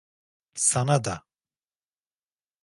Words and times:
Sana 0.55 1.03
da. 1.05 1.27